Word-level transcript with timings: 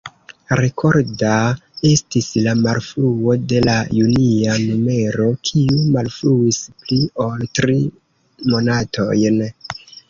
Rekorda 0.59 1.33
estis 1.89 2.29
la 2.47 2.55
malfruo 2.63 3.37
de 3.53 3.61
la 3.67 3.77
junia 3.99 4.57
numero, 4.65 5.29
kiu 5.51 5.85
malfruis 5.99 6.63
pli 6.83 7.01
ol 7.29 7.49
tri 7.61 7.81
monatojn. 8.55 9.43